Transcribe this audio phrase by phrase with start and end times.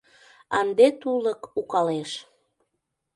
[0.59, 2.11] Ынде тулык укалеш.